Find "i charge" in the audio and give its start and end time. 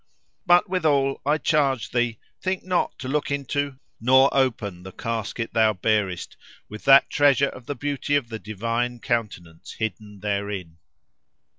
1.27-1.91